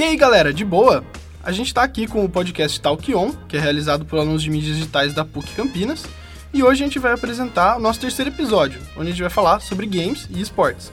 E 0.00 0.02
aí, 0.02 0.16
galera, 0.16 0.50
de 0.50 0.64
boa? 0.64 1.04
A 1.42 1.52
gente 1.52 1.66
está 1.66 1.82
aqui 1.82 2.06
com 2.06 2.24
o 2.24 2.28
podcast 2.28 2.80
Talk 2.80 3.14
On, 3.14 3.32
que 3.46 3.58
é 3.58 3.60
realizado 3.60 4.02
por 4.06 4.18
alunos 4.18 4.42
de 4.42 4.48
mídias 4.48 4.76
digitais 4.76 5.12
da 5.12 5.26
PUC 5.26 5.52
Campinas, 5.52 6.06
e 6.54 6.62
hoje 6.62 6.82
a 6.82 6.86
gente 6.86 6.98
vai 6.98 7.12
apresentar 7.12 7.76
o 7.76 7.80
nosso 7.80 8.00
terceiro 8.00 8.30
episódio, 8.30 8.80
onde 8.96 9.08
a 9.08 9.10
gente 9.10 9.20
vai 9.20 9.28
falar 9.28 9.60
sobre 9.60 9.84
games 9.84 10.26
e 10.30 10.40
esportes. 10.40 10.90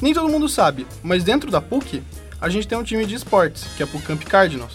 Nem 0.00 0.12
todo 0.12 0.28
mundo 0.28 0.48
sabe, 0.48 0.88
mas 1.04 1.22
dentro 1.22 1.52
da 1.52 1.60
PUC, 1.60 2.02
a 2.40 2.48
gente 2.48 2.66
tem 2.66 2.76
um 2.76 2.82
time 2.82 3.06
de 3.06 3.14
esportes, 3.14 3.62
que 3.76 3.82
é 3.84 3.86
a 3.86 3.88
PUC 3.88 4.06
Camp 4.06 4.24
Cardinals. 4.24 4.74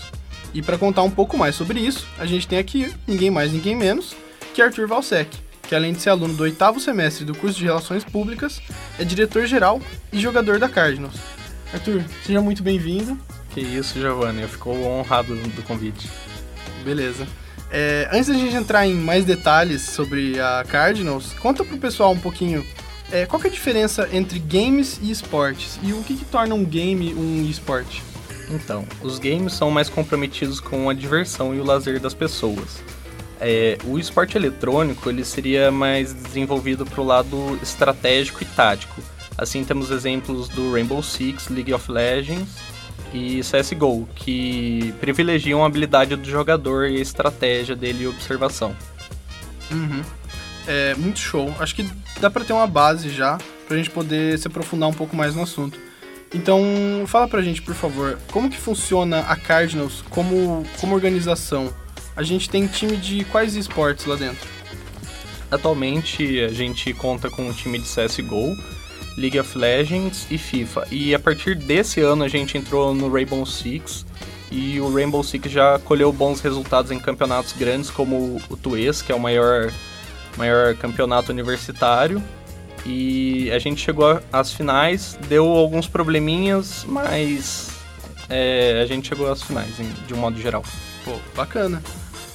E 0.53 0.61
para 0.61 0.77
contar 0.77 1.03
um 1.03 1.11
pouco 1.11 1.37
mais 1.37 1.53
sobre 1.53 1.81
isso, 1.81 2.07
a 2.17 2.25
gente 2.25 2.47
tem 2.47 2.59
aqui 2.59 2.89
ninguém 3.05 3.29
mais, 3.29 3.51
ninguém 3.51 3.75
menos 3.75 4.15
que 4.53 4.61
Arthur 4.61 4.87
Valsec, 4.87 5.29
que 5.63 5.75
além 5.75 5.91
de 5.91 5.99
ser 5.99 6.11
aluno 6.11 6.33
do 6.35 6.43
oitavo 6.43 6.79
semestre 6.79 7.25
do 7.25 7.35
curso 7.35 7.59
de 7.59 7.65
Relações 7.65 8.05
Públicas, 8.05 8.61
é 8.97 9.03
diretor-geral 9.03 9.81
e 10.13 10.21
jogador 10.21 10.57
da 10.57 10.69
Cardinals. 10.69 11.15
Arthur, 11.73 12.01
seja 12.25 12.39
muito 12.39 12.63
bem-vindo. 12.63 13.19
Que 13.57 13.61
isso, 13.61 13.99
Giovanni, 13.99 14.43
eu 14.43 14.47
fico 14.47 14.69
honrado 14.69 15.33
do 15.35 15.63
convite. 15.63 16.07
Beleza. 16.85 17.27
É, 17.71 18.07
antes 18.13 18.27
da 18.27 18.35
gente 18.35 18.55
entrar 18.55 18.85
em 18.85 18.93
mais 18.93 19.25
detalhes 19.25 19.81
sobre 19.81 20.39
a 20.39 20.63
Cardinals, 20.67 21.33
conta 21.33 21.65
pro 21.65 21.75
pessoal 21.79 22.11
um 22.11 22.19
pouquinho 22.19 22.63
é, 23.11 23.25
qual 23.25 23.41
é 23.41 23.47
a 23.47 23.49
diferença 23.49 24.07
entre 24.13 24.37
games 24.37 24.99
e 25.01 25.09
esportes 25.09 25.79
e 25.81 25.91
o 25.91 26.03
que, 26.03 26.17
que 26.17 26.25
torna 26.25 26.53
um 26.53 26.63
game 26.63 27.15
um 27.15 27.49
esporte. 27.49 28.03
Então, 28.51 28.85
os 29.01 29.17
games 29.17 29.53
são 29.53 29.71
mais 29.71 29.89
comprometidos 29.89 30.59
com 30.59 30.87
a 30.87 30.93
diversão 30.93 31.55
e 31.55 31.59
o 31.59 31.63
lazer 31.63 31.99
das 31.99 32.13
pessoas. 32.13 32.83
É, 33.41 33.79
o 33.85 33.97
esporte 33.97 34.37
eletrônico 34.37 35.09
ele 35.09 35.25
seria 35.25 35.71
mais 35.71 36.13
desenvolvido 36.13 36.85
para 36.85 37.01
o 37.01 37.03
lado 37.03 37.59
estratégico 37.63 38.43
e 38.43 38.45
tático. 38.45 39.01
Assim 39.35 39.63
temos 39.63 39.89
exemplos 39.89 40.47
do 40.47 40.73
Rainbow 40.73 41.01
Six, 41.01 41.49
League 41.49 41.73
of 41.73 41.91
Legends 41.91 42.76
e 43.13 43.41
CSGO, 43.41 44.07
que 44.15 44.93
privilegiam 44.99 45.63
a 45.63 45.67
habilidade 45.67 46.15
do 46.15 46.29
jogador 46.29 46.89
e 46.89 46.97
a 46.97 47.01
estratégia 47.01 47.75
dele 47.75 48.03
e 48.03 48.07
observação. 48.07 48.75
Uhum. 49.71 50.03
É 50.67 50.95
muito 50.95 51.19
show. 51.19 51.53
Acho 51.59 51.75
que 51.75 51.89
dá 52.19 52.29
para 52.29 52.43
ter 52.43 52.53
uma 52.53 52.67
base 52.67 53.09
já 53.09 53.37
para 53.65 53.75
a 53.75 53.77
gente 53.77 53.89
poder 53.89 54.37
se 54.37 54.47
aprofundar 54.47 54.89
um 54.89 54.93
pouco 54.93 55.15
mais 55.15 55.35
no 55.35 55.43
assunto. 55.43 55.79
Então, 56.33 56.61
fala 57.07 57.27
pra 57.27 57.41
gente, 57.41 57.61
por 57.61 57.73
favor, 57.73 58.19
como 58.31 58.49
que 58.49 58.57
funciona 58.57 59.19
a 59.21 59.35
Cardinals 59.35 60.03
como, 60.09 60.65
como 60.79 60.93
organização? 60.93 61.73
A 62.15 62.23
gente 62.23 62.49
tem 62.49 62.67
time 62.67 62.97
de 62.97 63.23
quais 63.25 63.55
esportes 63.55 64.05
lá 64.05 64.15
dentro? 64.15 64.47
Atualmente, 65.49 66.41
a 66.41 66.49
gente 66.49 66.93
conta 66.93 67.29
com 67.29 67.47
um 67.47 67.53
time 67.53 67.79
de 67.79 67.85
CSGO, 67.85 68.57
League 69.17 69.39
of 69.39 69.57
Legends 69.57 70.27
e 70.29 70.37
FIFA. 70.37 70.87
E 70.91 71.15
a 71.15 71.19
partir 71.19 71.55
desse 71.55 71.99
ano 71.99 72.23
a 72.23 72.27
gente 72.27 72.57
entrou 72.57 72.93
no 72.93 73.11
Rainbow 73.11 73.45
Six 73.45 74.05
e 74.51 74.79
o 74.79 74.93
Rainbow 74.93 75.23
Six 75.23 75.51
já 75.51 75.79
colheu 75.79 76.11
bons 76.13 76.39
resultados 76.39 76.91
em 76.91 76.99
campeonatos 76.99 77.53
grandes 77.53 77.89
como 77.89 78.41
o 78.49 78.55
TUES, 78.55 79.01
que 79.01 79.11
é 79.11 79.15
o 79.15 79.19
maior, 79.19 79.73
maior 80.37 80.75
campeonato 80.75 81.31
universitário, 81.31 82.23
e 82.85 83.51
a 83.51 83.59
gente 83.59 83.83
chegou 83.83 84.21
às 84.31 84.53
finais, 84.53 85.19
deu 85.27 85.45
alguns 85.45 85.87
probleminhas, 85.87 86.85
mas 86.87 87.69
é, 88.29 88.79
a 88.81 88.85
gente 88.85 89.09
chegou 89.09 89.29
às 89.29 89.41
finais, 89.41 89.75
de 90.07 90.13
um 90.13 90.17
modo 90.17 90.39
geral. 90.39 90.63
Pô, 91.03 91.11
bacana. 91.35 91.83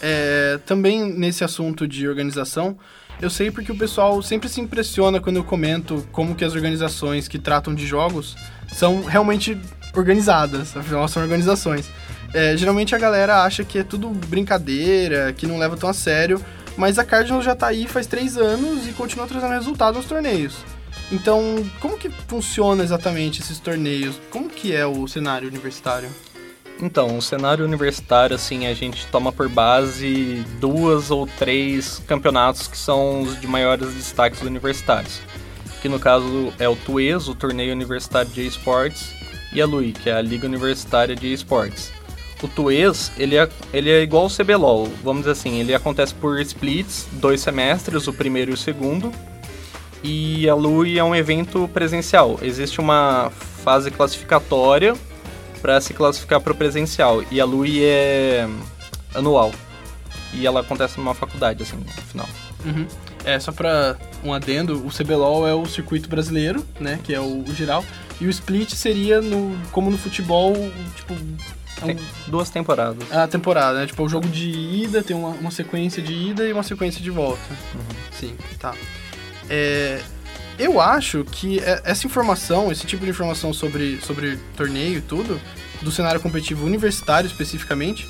É, 0.00 0.58
também 0.66 1.12
nesse 1.12 1.44
assunto 1.44 1.86
de 1.86 2.08
organização, 2.08 2.76
eu 3.22 3.30
sei 3.30 3.52
porque 3.52 3.70
o 3.70 3.76
pessoal 3.76 4.20
sempre 4.20 4.48
se 4.48 4.60
impressiona 4.60 5.20
quando 5.20 5.36
eu 5.36 5.44
comento 5.44 6.04
como 6.10 6.34
que 6.34 6.44
as 6.44 6.54
organizações 6.54 7.28
que 7.28 7.38
tratam 7.38 7.72
de 7.72 7.86
jogos 7.86 8.36
são 8.72 9.04
realmente 9.04 9.56
organizadas, 9.94 10.76
afinal 10.76 11.06
são 11.06 11.22
organizações. 11.22 11.88
É, 12.34 12.56
geralmente 12.56 12.96
a 12.96 12.98
galera 12.98 13.44
acha 13.44 13.62
que 13.62 13.78
é 13.78 13.84
tudo 13.84 14.08
brincadeira, 14.08 15.32
que 15.32 15.46
não 15.46 15.56
leva 15.56 15.76
tão 15.76 15.88
a 15.88 15.94
sério, 15.94 16.44
mas 16.76 16.98
a 16.98 17.04
Cardinals 17.04 17.44
já 17.44 17.54
tá 17.54 17.68
aí 17.68 17.86
faz 17.86 18.08
três 18.08 18.36
anos 18.36 18.88
e 18.88 18.92
continua 18.92 19.28
trazendo 19.28 19.52
resultados 19.52 19.98
nos 19.98 20.06
torneios. 20.06 20.56
Então, 21.12 21.64
como 21.78 21.96
que 21.96 22.10
funciona 22.26 22.82
exatamente 22.82 23.40
esses 23.40 23.60
torneios? 23.60 24.20
Como 24.30 24.48
que 24.48 24.74
é 24.74 24.84
o 24.84 25.06
cenário 25.06 25.46
universitário? 25.46 26.10
Então, 26.80 27.16
o 27.16 27.22
cenário 27.22 27.64
universitário, 27.64 28.34
assim, 28.34 28.66
a 28.66 28.74
gente 28.74 29.06
toma 29.06 29.32
por 29.32 29.48
base 29.48 30.44
duas 30.58 31.10
ou 31.10 31.26
três 31.26 32.02
campeonatos 32.06 32.66
que 32.66 32.76
são 32.76 33.22
os 33.22 33.40
de 33.40 33.46
maiores 33.46 33.94
destaques 33.94 34.42
universitários. 34.42 35.20
Que 35.80 35.88
no 35.88 36.00
caso 36.00 36.52
é 36.58 36.68
o 36.68 36.74
TUES, 36.74 37.28
o 37.28 37.34
Torneio 37.34 37.72
Universitário 37.72 38.30
de 38.30 38.46
Esportes, 38.46 39.12
e 39.52 39.60
a 39.60 39.66
LUI, 39.66 39.92
que 39.92 40.08
é 40.08 40.14
a 40.14 40.22
Liga 40.22 40.46
Universitária 40.46 41.14
de 41.14 41.32
Esportes 41.32 41.92
o 42.42 42.48
TUES, 42.48 43.12
ele 43.16 43.36
é, 43.36 43.48
ele 43.72 43.90
é 43.90 44.02
igual 44.02 44.24
ao 44.24 44.30
CBLOL, 44.30 44.88
vamos 45.02 45.22
dizer 45.22 45.32
assim, 45.32 45.60
ele 45.60 45.74
acontece 45.74 46.14
por 46.14 46.40
splits, 46.40 47.06
dois 47.12 47.40
semestres, 47.40 48.06
o 48.06 48.12
primeiro 48.12 48.50
e 48.50 48.54
o 48.54 48.56
segundo, 48.56 49.12
e 50.02 50.48
a 50.48 50.54
LUI 50.54 50.98
é 50.98 51.04
um 51.04 51.14
evento 51.14 51.68
presencial. 51.72 52.38
Existe 52.42 52.80
uma 52.80 53.30
fase 53.62 53.90
classificatória 53.90 54.94
para 55.62 55.80
se 55.80 55.94
classificar 55.94 56.40
para 56.40 56.52
o 56.52 56.56
presencial, 56.56 57.24
e 57.30 57.40
a 57.40 57.44
LUI 57.44 57.84
é 57.84 58.48
anual, 59.14 59.52
e 60.34 60.46
ela 60.46 60.60
acontece 60.60 60.98
numa 60.98 61.14
faculdade, 61.14 61.62
assim, 61.62 61.76
no 61.76 62.02
final. 62.02 62.28
Uhum. 62.64 62.86
É, 63.24 63.38
só 63.38 63.52
para 63.52 63.96
um 64.24 64.34
adendo, 64.34 64.84
o 64.84 64.90
CBLOL 64.90 65.46
é 65.46 65.54
o 65.54 65.64
circuito 65.64 66.08
brasileiro, 66.08 66.66
né, 66.80 66.98
que 67.04 67.14
é 67.14 67.20
o, 67.20 67.42
o 67.42 67.54
geral, 67.54 67.84
e 68.20 68.26
o 68.26 68.30
split 68.30 68.74
seria, 68.74 69.20
no, 69.20 69.56
como 69.70 69.90
no 69.90 69.96
futebol, 69.96 70.54
tipo, 70.96 71.14
tem 71.84 71.96
duas 72.26 72.50
temporadas. 72.50 73.10
A 73.12 73.26
temporada, 73.26 73.80
né? 73.80 73.86
Tipo, 73.86 74.04
o 74.04 74.08
jogo 74.08 74.28
de 74.28 74.48
ida 74.50 75.02
tem 75.02 75.16
uma, 75.16 75.30
uma 75.30 75.50
sequência 75.50 76.02
de 76.02 76.12
ida 76.12 76.46
e 76.46 76.52
uma 76.52 76.62
sequência 76.62 77.02
de 77.02 77.10
volta. 77.10 77.42
Uhum. 77.74 77.96
Sim, 78.12 78.36
tá. 78.58 78.74
É, 79.50 80.00
eu 80.58 80.80
acho 80.80 81.24
que 81.24 81.58
é, 81.60 81.80
essa 81.84 82.06
informação, 82.06 82.70
esse 82.70 82.86
tipo 82.86 83.04
de 83.04 83.10
informação 83.10 83.52
sobre, 83.52 84.00
sobre 84.00 84.38
torneio 84.56 84.98
e 84.98 85.00
tudo, 85.00 85.40
do 85.80 85.90
cenário 85.90 86.20
competitivo 86.20 86.64
universitário 86.64 87.26
especificamente, 87.26 88.06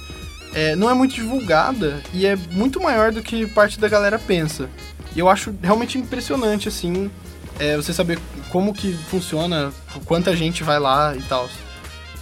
é, 0.54 0.76
não 0.76 0.90
é 0.90 0.94
muito 0.94 1.14
divulgada 1.14 2.02
e 2.12 2.26
é 2.26 2.36
muito 2.36 2.80
maior 2.80 3.12
do 3.12 3.22
que 3.22 3.46
parte 3.46 3.78
da 3.78 3.88
galera 3.88 4.18
pensa. 4.18 4.68
E 5.14 5.18
eu 5.18 5.28
acho 5.28 5.54
realmente 5.62 5.98
impressionante, 5.98 6.68
assim, 6.68 7.10
é, 7.58 7.76
você 7.76 7.92
saber 7.92 8.18
como 8.50 8.74
que 8.74 8.92
funciona, 8.92 9.72
quanta 10.04 10.34
gente 10.36 10.62
vai 10.62 10.78
lá 10.78 11.14
e 11.16 11.22
tal. 11.22 11.48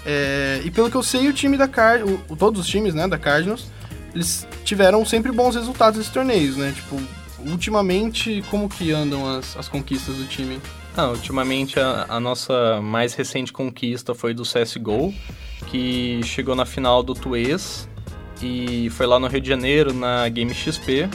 É, 0.04 0.60
e 0.64 0.70
pelo 0.70 0.90
que 0.90 0.96
eu 0.96 1.02
sei, 1.02 1.28
o 1.28 1.32
time 1.32 1.56
da 1.56 1.68
Card, 1.68 2.04
o, 2.28 2.36
todos 2.36 2.60
os 2.60 2.66
times, 2.66 2.94
né, 2.94 3.06
da 3.06 3.18
Cardinals, 3.18 3.66
eles 4.14 4.46
tiveram 4.64 5.04
sempre 5.04 5.30
bons 5.30 5.54
resultados 5.54 5.98
nesses 5.98 6.12
torneios, 6.12 6.56
né? 6.56 6.72
Tipo, 6.74 7.00
ultimamente, 7.46 8.44
como 8.50 8.68
que 8.68 8.92
andam 8.92 9.36
as, 9.36 9.56
as 9.56 9.68
conquistas 9.68 10.16
do 10.16 10.26
time? 10.26 10.60
Ah, 10.96 11.08
ultimamente 11.08 11.78
a, 11.78 12.06
a, 12.08 12.20
nossa 12.20 12.80
mais 12.82 13.14
recente 13.14 13.52
conquista 13.52 14.14
foi 14.14 14.34
do 14.34 14.42
CSGO, 14.42 15.14
que 15.68 16.20
chegou 16.24 16.54
na 16.54 16.66
final 16.66 17.02
do 17.02 17.14
TUES 17.14 17.88
e 18.42 18.90
foi 18.90 19.06
lá 19.06 19.18
no 19.18 19.26
Rio 19.26 19.40
de 19.40 19.48
Janeiro, 19.48 19.92
na 19.92 20.28
Game 20.28 20.52
XP, 20.52 21.08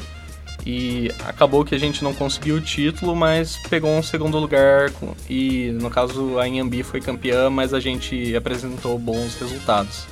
e 0.65 1.11
acabou 1.25 1.63
que 1.63 1.75
a 1.75 1.77
gente 1.77 2.03
não 2.03 2.13
conseguiu 2.13 2.55
o 2.55 2.61
título, 2.61 3.15
mas 3.15 3.57
pegou 3.69 3.91
um 3.91 4.01
segundo 4.01 4.39
lugar 4.39 4.91
e 5.29 5.71
no 5.79 5.89
caso 5.89 6.39
a 6.39 6.47
Inhambi 6.47 6.81
foi 6.81 7.01
campeã, 7.01 7.49
mas 7.49 7.73
a 7.73 7.79
gente 7.79 8.35
apresentou 8.35 8.97
bons 8.97 9.35
resultados. 9.39 10.07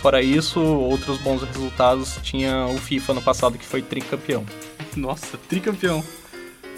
Fora 0.00 0.22
isso, 0.22 0.60
outros 0.60 1.18
bons 1.18 1.42
resultados 1.42 2.18
tinha 2.22 2.66
o 2.66 2.78
FIFA 2.78 3.14
no 3.14 3.22
passado 3.22 3.58
que 3.58 3.64
foi 3.64 3.82
tricampeão. 3.82 4.44
Nossa, 4.96 5.36
tricampeão. 5.48 6.02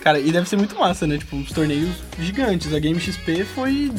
Cara, 0.02 0.18
e 0.18 0.32
deve 0.32 0.48
ser 0.48 0.56
muito 0.56 0.78
massa, 0.78 1.06
né? 1.06 1.18
Tipo, 1.18 1.36
uns 1.36 1.52
torneios 1.52 1.94
gigantes. 2.18 2.72
A 2.72 2.78
Game 2.78 2.98
XP 2.98 3.44
foi 3.44 3.92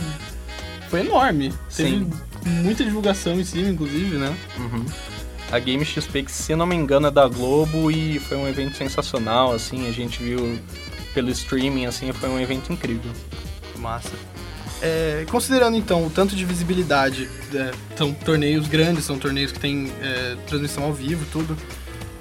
foi 0.89 1.01
enorme. 1.01 1.53
Sim. 1.69 2.09
Teve 2.43 2.55
muita 2.55 2.83
divulgação 2.83 3.39
em 3.39 3.43
cima, 3.43 3.69
inclusive, 3.69 4.17
né? 4.17 4.35
Uhum 4.57 4.85
a 5.51 5.59
Game 5.59 5.83
XP, 5.83 6.23
que 6.23 6.31
se 6.31 6.55
não 6.55 6.65
me 6.65 6.75
engano 6.75 7.07
é 7.07 7.11
da 7.11 7.27
Globo 7.27 7.91
e 7.91 8.19
foi 8.19 8.37
um 8.37 8.47
evento 8.47 8.77
sensacional, 8.77 9.51
assim, 9.51 9.87
a 9.87 9.91
gente 9.91 10.23
viu 10.23 10.57
pelo 11.13 11.29
streaming, 11.29 11.85
assim, 11.85 12.11
foi 12.13 12.29
um 12.29 12.39
evento 12.39 12.71
incrível. 12.71 13.11
Massa. 13.77 14.11
É, 14.81 15.25
considerando 15.29 15.75
então 15.75 16.07
o 16.07 16.09
tanto 16.09 16.35
de 16.35 16.45
visibilidade, 16.45 17.29
é, 17.53 17.71
são 17.97 18.13
torneios 18.13 18.67
grandes, 18.67 19.03
são 19.03 19.19
torneios 19.19 19.51
que 19.51 19.59
têm 19.59 19.91
é, 20.01 20.37
transmissão 20.47 20.85
ao 20.85 20.93
vivo, 20.93 21.25
tudo, 21.31 21.57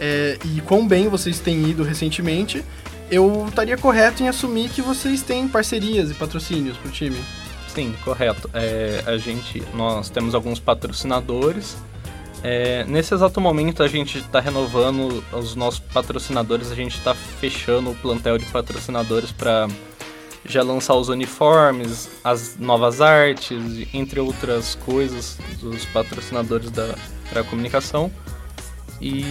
é, 0.01 0.39
e 0.45 0.61
quão 0.63 0.89
bem 0.89 1.09
vocês 1.09 1.39
têm 1.39 1.69
ido 1.69 1.85
recentemente, 1.85 2.65
eu 3.11 3.47
estaria 3.49 3.77
correto 3.77 4.23
em 4.23 4.29
assumir 4.29 4.71
que 4.71 4.81
vocês 4.83 5.23
têm 5.23 5.47
parcerias 5.47 6.11
e 6.11 6.15
patrocínios 6.15 6.77
para 6.77 6.89
o 6.89 6.93
time. 6.93 7.23
Sim, 7.69 7.95
correto. 8.05 8.49
É, 8.53 9.05
a 9.07 9.17
gente, 9.17 9.63
nós 9.75 10.11
temos 10.11 10.35
alguns 10.35 10.59
patrocinadores 10.59 11.77
é, 12.43 12.85
nesse 12.85 13.13
exato 13.13 13.41
momento 13.41 13.83
a 13.83 13.89
gente 13.89 14.19
está 14.19 14.41
renovando 14.41 15.23
os 15.33 15.55
nossos 15.55 15.81
patrocinadores, 15.81 16.73
a 16.73 16.75
gente 16.75 16.97
está 16.97 17.15
fechando 17.15 17.91
o 17.91 17.95
plantel 17.95 18.39
de 18.39 18.47
patrocinadores 18.47 19.31
para 19.31 19.69
já 20.45 20.63
lançar 20.63 20.95
os 20.95 21.11
uniformes, 21.11 22.09
as 22.25 22.57
novas 22.59 23.03
artes, 23.03 23.87
entre 23.93 24.21
outras 24.21 24.75
coisas 24.75 25.37
dos 25.61 25.85
patrocinadores 25.87 26.71
da, 26.71 26.95
da 27.33 27.45
comunicação. 27.45 28.11
E 29.01 29.23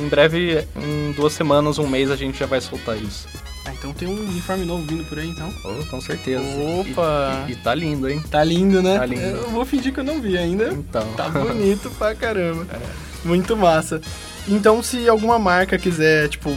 em 0.00 0.08
breve, 0.08 0.64
em 0.76 1.12
duas 1.12 1.32
semanas, 1.32 1.78
um 1.78 1.86
mês, 1.86 2.10
a 2.10 2.16
gente 2.16 2.38
já 2.38 2.46
vai 2.46 2.60
soltar 2.60 2.96
isso. 2.96 3.26
Ah, 3.64 3.72
então 3.72 3.92
tem 3.92 4.08
um 4.08 4.18
uniforme 4.18 4.64
novo 4.64 4.84
vindo 4.84 5.04
por 5.04 5.18
aí, 5.18 5.28
então. 5.28 5.52
Oh, 5.64 5.84
com 5.86 6.00
certeza. 6.00 6.42
Opa! 6.80 7.44
E, 7.46 7.50
e, 7.50 7.52
e, 7.52 7.56
tá 7.56 7.74
lindo, 7.74 8.08
hein? 8.08 8.22
Tá 8.30 8.42
lindo, 8.42 8.80
né? 8.80 8.96
Tá 8.96 9.04
lindo. 9.04 9.22
Eu 9.22 9.50
vou 9.50 9.64
fingir 9.66 9.92
que 9.92 10.00
eu 10.00 10.04
não 10.04 10.20
vi 10.20 10.38
ainda. 10.38 10.72
Então. 10.72 11.06
Tá 11.14 11.28
bonito 11.28 11.90
pra 11.98 12.14
caramba. 12.14 12.66
É. 12.78 13.26
Muito 13.26 13.56
massa. 13.56 14.00
Então, 14.46 14.80
se 14.80 15.08
alguma 15.08 15.40
marca 15.40 15.76
quiser, 15.76 16.28
tipo, 16.28 16.56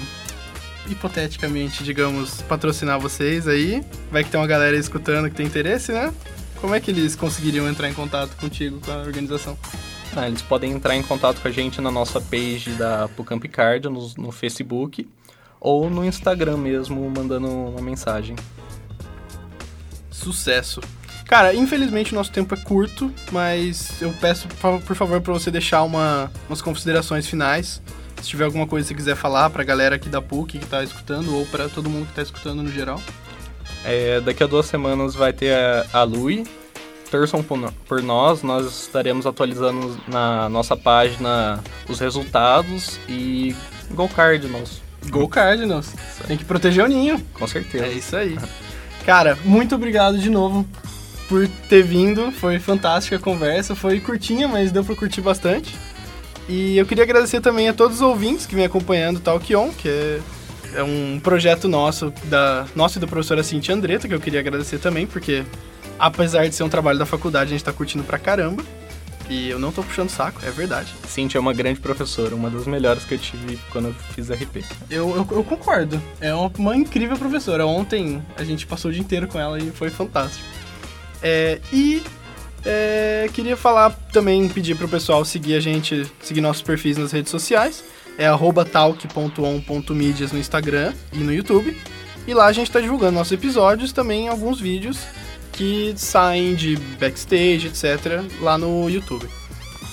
hipoteticamente, 0.88 1.84
digamos, 1.84 2.42
patrocinar 2.44 3.00
vocês 3.00 3.48
aí, 3.48 3.84
vai 4.12 4.24
que 4.24 4.30
tem 4.30 4.40
uma 4.40 4.46
galera 4.46 4.78
escutando 4.78 5.28
que 5.28 5.36
tem 5.36 5.46
interesse, 5.46 5.92
né? 5.92 6.14
Como 6.60 6.76
é 6.76 6.80
que 6.80 6.92
eles 6.92 7.16
conseguiriam 7.16 7.68
entrar 7.68 7.90
em 7.90 7.94
contato 7.94 8.36
contigo, 8.38 8.80
com 8.80 8.92
a 8.92 8.98
organização? 8.98 9.58
Ah, 10.16 10.28
eles 10.28 10.42
podem 10.42 10.72
entrar 10.72 10.96
em 10.96 11.04
contato 11.04 11.42
com 11.42 11.48
a 11.48 11.52
gente 11.52 11.80
na 11.80 11.90
nossa 11.90 12.20
page 12.20 12.72
da 12.72 13.08
Pucamp 13.10 13.44
Card, 13.46 13.88
no, 13.88 14.12
no 14.18 14.32
Facebook, 14.32 15.08
ou 15.60 15.90
no 15.90 16.04
Instagram 16.04 16.58
mesmo, 16.58 17.10
mandando 17.10 17.48
uma 17.48 17.82
mensagem. 17.82 18.36
Sucesso! 20.10 20.82
Cara, 21.32 21.54
infelizmente 21.54 22.12
o 22.12 22.16
nosso 22.16 22.30
tempo 22.30 22.54
é 22.54 22.58
curto, 22.58 23.10
mas 23.32 24.02
eu 24.02 24.14
peço, 24.20 24.50
por 24.86 24.96
favor, 24.98 25.22
para 25.22 25.32
você 25.32 25.50
deixar 25.50 25.82
uma, 25.84 26.30
umas 26.50 26.62
considerações 26.62 27.26
finais. 27.26 27.82
Se 28.22 28.28
tiver 28.28 28.44
alguma 28.44 28.68
coisa 28.68 28.86
que 28.86 28.94
você 28.94 28.96
quiser 28.98 29.16
falar 29.16 29.50
pra 29.50 29.64
galera 29.64 29.96
aqui 29.96 30.10
da 30.10 30.22
PUC 30.22 30.60
que 30.60 30.66
tá 30.66 30.84
escutando, 30.84 31.34
ou 31.34 31.46
para 31.46 31.70
todo 31.70 31.90
mundo 31.90 32.06
que 32.08 32.14
tá 32.14 32.22
escutando 32.22 32.62
no 32.62 32.70
geral. 32.70 33.02
É, 33.86 34.20
daqui 34.20 34.44
a 34.44 34.48
duas 34.48 34.66
semanas 34.66 35.16
vai 35.16 35.32
ter 35.32 35.56
a, 35.56 35.86
a 35.94 36.04
Lui, 36.04 36.44
torçam 37.12 37.44
por 37.44 38.02
nós, 38.02 38.42
nós 38.42 38.84
estaremos 38.84 39.26
atualizando 39.28 40.00
na 40.08 40.48
nossa 40.48 40.78
página 40.78 41.62
os 41.90 42.00
resultados 42.00 42.98
e 43.08 43.54
Go 43.92 44.08
Cardinals. 44.08 44.82
Go 45.10 45.28
Cardinals. 45.28 45.94
Tem 46.26 46.38
que 46.38 46.46
proteger 46.46 46.86
o 46.86 46.88
ninho. 46.88 47.22
Com 47.34 47.46
certeza. 47.46 47.86
É 47.86 47.92
isso 47.92 48.16
aí. 48.16 48.40
Cara, 49.06 49.38
muito 49.44 49.76
obrigado 49.76 50.18
de 50.18 50.30
novo 50.30 50.66
por 51.28 51.48
ter 51.68 51.84
vindo. 51.84 52.32
Foi 52.32 52.60
fantástica 52.60 53.18
a 53.18 53.20
conversa. 53.20 53.76
Foi 53.76 54.00
curtinha, 54.00 54.48
mas 54.48 54.72
deu 54.72 54.84
pra 54.84 54.96
curtir 54.96 55.22
bastante. 55.22 55.76
E 56.48 56.78
eu 56.78 56.86
queria 56.86 57.04
agradecer 57.04 57.42
também 57.42 57.68
a 57.68 57.74
todos 57.74 57.98
os 57.98 58.02
ouvintes 58.02 58.46
que 58.46 58.56
vêm 58.56 58.66
acompanhando 58.66 59.18
o 59.18 59.20
Talkion, 59.20 59.70
que 59.72 59.90
é, 59.90 60.20
é 60.76 60.84
um 60.84 61.20
projeto 61.22 61.68
nosso, 61.68 62.14
da 62.26 62.66
nossa 62.76 62.98
e 62.98 63.02
da 63.02 63.08
professora 63.08 63.44
Cintia 63.44 63.76
Andretta, 63.76 64.08
que 64.08 64.14
eu 64.14 64.20
queria 64.20 64.40
agradecer 64.40 64.78
também, 64.80 65.06
porque 65.06 65.44
apesar 66.02 66.50
de 66.50 66.56
ser 66.56 66.64
um 66.64 66.70
trabalho 66.70 66.98
da 66.98 67.06
faculdade, 67.06 67.46
a 67.46 67.52
gente 67.52 67.64
tá 67.64 67.72
curtindo 67.72 68.04
pra 68.04 68.18
caramba. 68.18 68.64
E 69.30 69.50
eu 69.50 69.60
não 69.60 69.72
tô 69.72 69.82
puxando 69.84 70.10
saco, 70.10 70.42
é 70.44 70.50
verdade. 70.50 70.94
Cintia 71.08 71.38
é 71.38 71.42
uma 71.42 71.54
grande 71.54 71.80
professora, 71.80 72.36
uma 72.36 72.50
das 72.50 72.66
melhores 72.66 73.06
que 73.06 73.14
eu 73.14 73.20
tive 73.20 73.58
quando 73.72 73.90
eu 73.90 73.94
fiz 73.94 74.30
RP. 74.30 74.66
Eu, 74.90 75.10
eu, 75.12 75.28
eu 75.32 75.44
concordo. 75.44 76.02
É 76.20 76.34
uma, 76.34 76.52
uma, 76.58 76.76
incrível 76.76 77.16
professora. 77.16 77.66
Ontem 77.66 78.22
a 78.36 78.44
gente 78.44 78.68
passou 78.68 78.90
o 78.90 78.94
dia 78.94 79.02
inteiro 79.02 79.28
com 79.28 79.40
ela 79.40 79.58
e 79.58 79.72
foi 79.72 79.90
fantástico. 79.90 80.44
É, 81.22 81.62
e 81.72 82.04
é, 82.66 83.30
queria 83.32 83.56
falar 83.56 83.92
também, 84.12 84.50
pedir 84.50 84.76
pro 84.76 84.90
pessoal 84.90 85.24
seguir 85.24 85.56
a 85.56 85.62
gente, 85.62 86.12
seguir 86.22 86.42
nossos 86.42 86.64
perfis 86.64 86.98
nas 86.98 87.12
redes 87.14 87.32
sociais. 87.32 87.86
É 88.18 88.28
talk.on.medias 88.70 90.34
no 90.34 90.40
Instagram 90.40 90.94
e 91.14 91.20
no 91.20 91.32
YouTube. 91.32 91.78
E 92.28 92.34
lá 92.34 92.48
a 92.48 92.52
gente 92.52 92.70
tá 92.70 92.82
divulgando 92.82 93.14
nossos 93.14 93.32
episódios, 93.32 93.94
também 93.94 94.28
alguns 94.28 94.60
vídeos 94.60 95.00
que 95.62 95.94
saem 95.96 96.56
de 96.56 96.76
backstage, 97.00 97.68
etc., 97.68 98.24
lá 98.40 98.58
no 98.58 98.90
YouTube. 98.90 99.30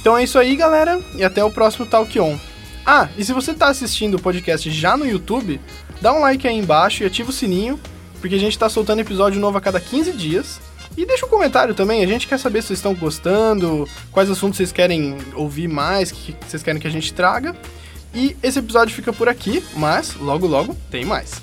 Então 0.00 0.16
é 0.16 0.24
isso 0.24 0.38
aí, 0.38 0.56
galera, 0.56 0.98
e 1.14 1.22
até 1.22 1.44
o 1.44 1.50
próximo 1.50 1.84
Talk 1.84 2.18
On. 2.18 2.38
Ah, 2.86 3.10
e 3.18 3.22
se 3.22 3.34
você 3.34 3.50
está 3.50 3.68
assistindo 3.68 4.14
o 4.14 4.18
podcast 4.18 4.70
já 4.70 4.96
no 4.96 5.06
YouTube, 5.06 5.60
dá 6.00 6.10
um 6.14 6.20
like 6.20 6.48
aí 6.48 6.56
embaixo 6.56 7.02
e 7.02 7.06
ativa 7.06 7.28
o 7.28 7.34
sininho, 7.34 7.78
porque 8.18 8.36
a 8.36 8.38
gente 8.38 8.52
está 8.52 8.70
soltando 8.70 9.00
episódio 9.00 9.38
novo 9.38 9.58
a 9.58 9.60
cada 9.60 9.78
15 9.78 10.12
dias. 10.12 10.58
E 10.96 11.04
deixa 11.04 11.26
um 11.26 11.28
comentário 11.28 11.74
também, 11.74 12.02
a 12.02 12.06
gente 12.06 12.26
quer 12.26 12.38
saber 12.38 12.62
se 12.62 12.68
vocês 12.68 12.78
estão 12.78 12.94
gostando, 12.94 13.86
quais 14.10 14.30
assuntos 14.30 14.56
vocês 14.56 14.72
querem 14.72 15.18
ouvir 15.34 15.68
mais, 15.68 16.10
que 16.10 16.34
vocês 16.48 16.62
querem 16.62 16.80
que 16.80 16.88
a 16.88 16.90
gente 16.90 17.12
traga. 17.12 17.54
E 18.14 18.34
esse 18.42 18.58
episódio 18.58 18.94
fica 18.94 19.12
por 19.12 19.28
aqui, 19.28 19.62
mas 19.76 20.14
logo 20.14 20.46
logo 20.46 20.74
tem 20.90 21.04
mais. 21.04 21.42